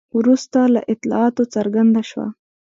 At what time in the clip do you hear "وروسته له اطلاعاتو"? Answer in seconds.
0.17-1.43